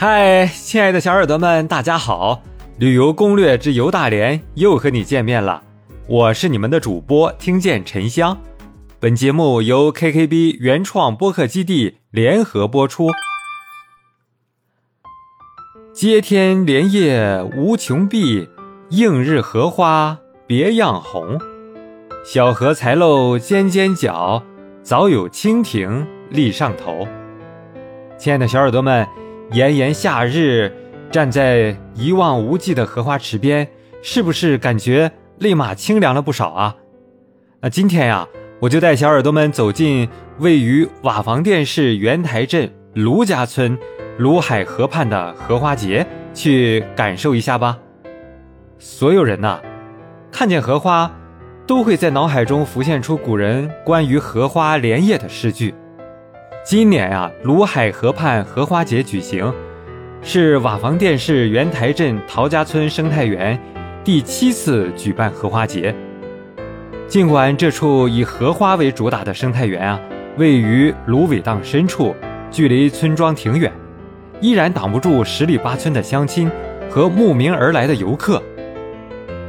[0.00, 2.40] 嗨，亲爱的小耳朵们，大家好！
[2.78, 5.60] 旅游攻略之游大连又和你见面了，
[6.06, 8.38] 我是你们的主播听见沉香。
[9.00, 13.08] 本节目由 KKB 原创播客基地联合播出。
[15.92, 18.48] 接天莲叶无穷碧，
[18.90, 21.40] 映日荷花别样红。
[22.24, 24.44] 小荷才露尖尖角，
[24.80, 27.08] 早有蜻蜓立上头。
[28.16, 29.04] 亲爱的小耳朵们。
[29.50, 30.70] 炎炎夏日，
[31.10, 33.66] 站在一望无际的荷花池边，
[34.02, 36.76] 是不是感觉立马清凉了不少啊？
[37.60, 38.28] 那今天呀，
[38.60, 40.06] 我就带小耳朵们走进
[40.38, 43.76] 位于瓦房店市圆台镇卢家村
[44.18, 47.78] 卢海河畔的荷花节，去感受一下吧。
[48.78, 49.58] 所有人呐，
[50.30, 51.10] 看见荷花，
[51.66, 55.74] 都会在脑海中浮现出古人关于荷花莲叶的诗句。
[56.68, 59.50] 今年啊，卢海河畔荷花节举行，
[60.20, 63.58] 是瓦房店市圆台镇陶家村生态园
[64.04, 65.94] 第七次举办荷花节。
[67.06, 69.98] 尽管这处以荷花为主打的生态园啊，
[70.36, 72.14] 位于芦苇荡深处，
[72.50, 73.72] 距离村庄挺远，
[74.38, 76.50] 依然挡不住十里八村的乡亲
[76.90, 78.42] 和慕名而来的游客。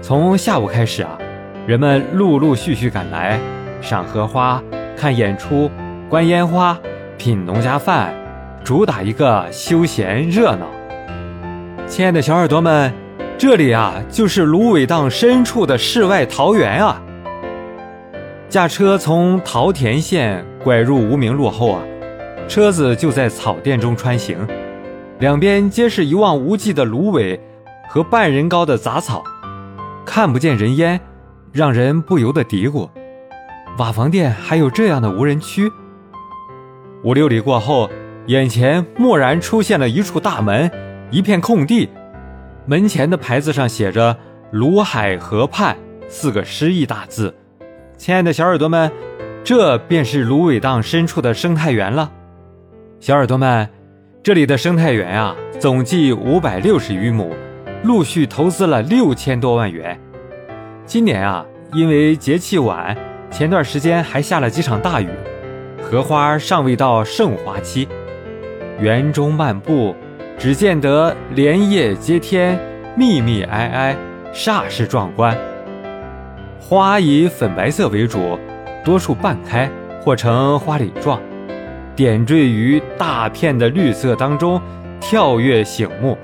[0.00, 1.18] 从下午开始啊，
[1.66, 3.40] 人们陆陆续续赶来，
[3.80, 4.62] 赏荷花、
[4.96, 5.68] 看演出、
[6.08, 6.78] 观烟花。
[7.28, 8.14] 品农家饭，
[8.64, 10.66] 主打一个休闲热闹。
[11.86, 12.90] 亲爱的小耳朵们，
[13.36, 17.02] 这里啊就是芦苇荡深处的世外桃源啊。
[18.48, 21.82] 驾车从桃田县拐入无名路后啊，
[22.48, 24.38] 车子就在草甸中穿行，
[25.18, 27.38] 两边皆是一望无际的芦苇
[27.90, 29.22] 和半人高的杂草，
[30.06, 30.98] 看不见人烟，
[31.52, 32.88] 让人不由得嘀咕：
[33.76, 35.70] 瓦房店还有这样的无人区？
[37.04, 37.88] 五六里过后，
[38.26, 40.68] 眼前蓦然出现了一处大门，
[41.12, 41.88] 一片空地。
[42.66, 44.16] 门前的牌子上写着
[44.50, 45.76] “卢海河畔”
[46.08, 47.32] 四个诗意大字。
[47.96, 48.90] 亲爱的小耳朵们，
[49.44, 52.10] 这便是芦苇荡深处的生态园了。
[52.98, 53.68] 小耳朵们，
[54.20, 57.32] 这里的生态园啊，总计五百六十余亩，
[57.84, 59.98] 陆续投资了六千多万元。
[60.84, 62.96] 今年啊，因为节气晚，
[63.30, 65.08] 前段时间还下了几场大雨。
[65.82, 67.88] 荷花尚未到盛花期，
[68.78, 69.94] 园中漫步，
[70.38, 72.58] 只见得莲叶接天，
[72.96, 73.96] 密密挨挨，
[74.34, 75.36] 煞是壮观。
[76.60, 78.38] 花以粉白色为主，
[78.84, 79.70] 多数半开
[80.02, 81.20] 或呈花蕾状，
[81.96, 84.60] 点缀于大片的绿色当中，
[85.00, 86.18] 跳跃醒目。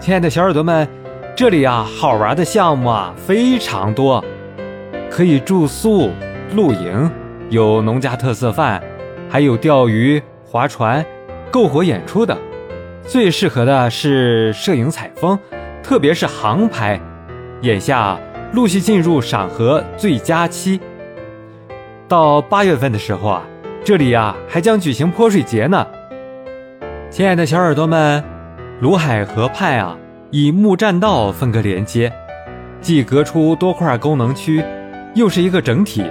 [0.00, 0.88] 亲爱的小耳朵们，
[1.34, 4.24] 这里啊，好玩的项目啊非常多，
[5.10, 6.10] 可以住宿、
[6.54, 7.10] 露营。
[7.48, 8.82] 有农家特色饭，
[9.28, 11.04] 还有钓鱼、划船、
[11.52, 12.36] 篝火演出等。
[13.06, 15.38] 最适合的是摄影采风，
[15.82, 17.00] 特别是航拍。
[17.62, 18.18] 眼下
[18.52, 20.80] 陆续进入赏荷最佳期，
[22.08, 23.42] 到八月份的时候啊，
[23.84, 25.86] 这里呀还将举行泼水节呢。
[27.10, 28.22] 亲爱的小耳朵们，
[28.80, 29.96] 卢海河畔啊，
[30.32, 32.12] 以木栈道分割连接，
[32.80, 34.62] 既隔出多块功能区，
[35.14, 36.04] 又是一个整体。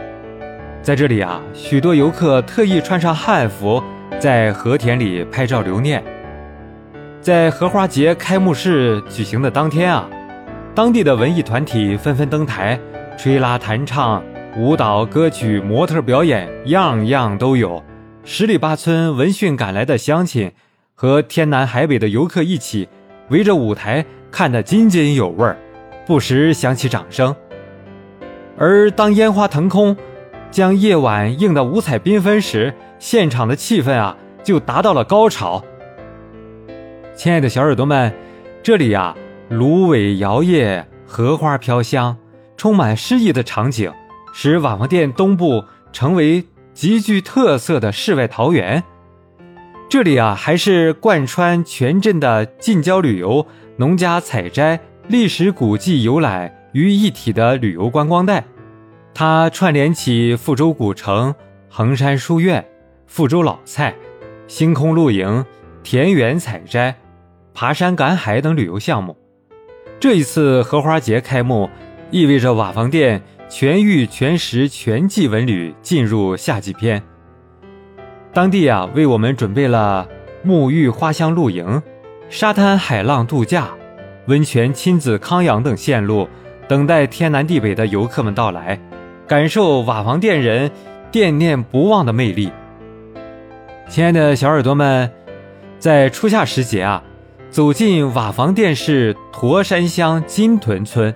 [0.86, 3.84] 在这里啊，许多游客特意穿上汉服，
[4.20, 6.04] 在和田里拍照留念。
[7.20, 10.08] 在荷花节开幕式举行的当天啊，
[10.76, 12.80] 当地的文艺团体纷纷登台，
[13.18, 14.24] 吹拉弹唱、
[14.56, 17.84] 舞蹈、歌曲、模特表演，样样都有。
[18.24, 20.52] 十里八村闻讯赶来的乡亲
[20.94, 22.88] 和天南海北的游客一起
[23.30, 25.58] 围着舞台看得津津有味儿，
[26.06, 27.36] 不时响起掌声。
[28.56, 29.98] 而当烟花腾空，
[30.56, 35.62] 将夜晚映得五彩缤纷时，现场的气氛啊就达到了高潮。
[37.14, 38.14] 亲爱的小耳朵们，
[38.64, 39.14] 这里呀，
[39.50, 42.16] 芦苇摇曳，荷花飘香，
[42.56, 43.92] 充满诗意的场景，
[44.34, 45.62] 使瓦房店东部
[45.92, 48.82] 成为极具特色的世外桃源。
[49.90, 54.80] 这里啊，还是贯穿全镇的近郊旅游、农家采摘、
[55.10, 58.46] 历史古迹游览于一体的旅游观光带。
[59.18, 61.34] 它串联起富州古城、
[61.70, 62.66] 衡山书院、
[63.08, 63.96] 富州老菜、
[64.46, 65.46] 星空露营、
[65.84, 66.94] 田园采摘、
[67.54, 69.16] 爬山赶海等旅游项目。
[70.02, 71.70] 这一次荷花节开幕，
[72.12, 77.02] 意味着瓦房店全域全食全季文旅进入夏季篇。
[78.34, 80.06] 当地啊，为我们准备了
[80.46, 81.82] 沐浴花香露营、
[82.30, 83.70] 沙滩海浪度假、
[84.28, 86.28] 温泉亲子康养等线路，
[86.68, 88.78] 等待天南地北的游客们到来。
[89.28, 90.70] 感受瓦房店人
[91.12, 92.52] 念念不忘的魅力。
[93.88, 95.12] 亲爱的小耳朵们，
[95.80, 97.02] 在初夏时节啊，
[97.50, 101.14] 走进瓦房店是驼山乡金屯村，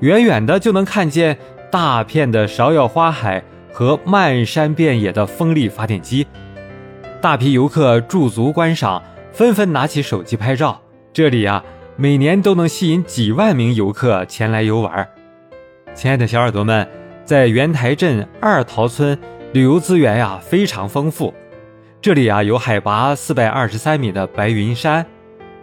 [0.00, 1.36] 远远的就能看见
[1.70, 3.42] 大片的芍药花海
[3.72, 6.26] 和漫山遍野的风力发电机，
[7.20, 9.02] 大批游客驻足观赏，
[9.32, 10.80] 纷纷拿起手机拍照。
[11.12, 11.64] 这里啊，
[11.96, 15.08] 每年都能吸引几万名游客前来游玩。
[15.94, 16.86] 亲爱的小耳朵们，
[17.26, 19.18] 在圆台镇二桃村，
[19.52, 21.34] 旅游资源呀非常丰富。
[22.00, 25.04] 这里啊有海拔四百二十三米的白云山，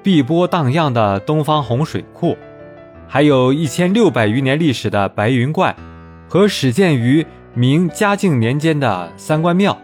[0.04, 2.38] 碧波荡漾的东方红水库，
[3.07, 5.74] 还有一千六百余年历史的白云观，
[6.27, 9.80] 和始建于明嘉靖年间的三官庙。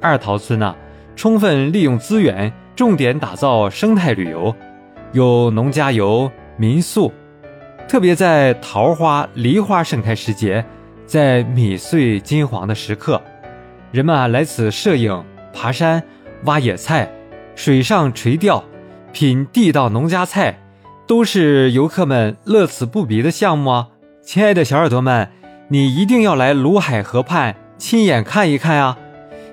[0.00, 0.76] 二桃村呢，
[1.16, 4.54] 充分利用资源，重点打造生态旅游，
[5.10, 7.12] 有农家游、民宿。
[7.88, 10.64] 特别在桃花、梨花盛开时节，
[11.06, 13.20] 在米穗金黄的时刻，
[13.92, 15.24] 人们啊来此摄影。
[15.56, 16.02] 爬山、
[16.46, 17.08] 挖野菜、
[17.54, 18.64] 水上垂钓、
[19.12, 20.58] 品地道农家菜，
[21.06, 23.88] 都是游客们乐此不疲的项目啊！
[24.20, 25.30] 亲爱的小耳朵们，
[25.68, 28.98] 你一定要来鲁海河畔亲眼看一看啊，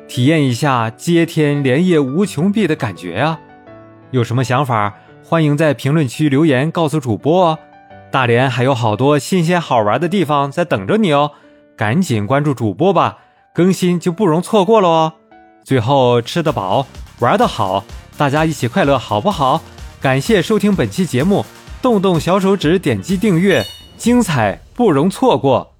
[0.07, 3.39] 体验一下接天莲叶无穷碧的感觉啊！
[4.09, 7.59] 有什么想法，欢迎在评论区留言告诉主播哦。
[8.09, 11.33] 大连还有好多新鲜好玩的地方在等着你哦，
[11.81, 13.17] 赶紧关注主播吧，
[13.55, 15.13] 更新就不容错过了哦。
[15.63, 16.85] 最后吃得饱，
[17.17, 17.83] 玩得好，
[18.19, 19.59] 大家一起快乐，好不好？
[19.99, 21.43] 感谢收听本期节目，
[21.81, 23.65] 动动小手指点击订阅，
[23.97, 25.70] 精彩不容错过。